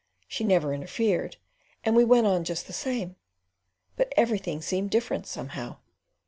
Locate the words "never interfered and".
0.43-1.95